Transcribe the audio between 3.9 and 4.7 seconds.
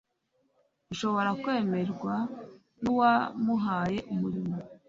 umurimo